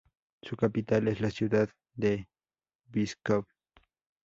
[0.41, 2.27] Su capital es la ciudad de
[2.87, 3.45] Vyškov.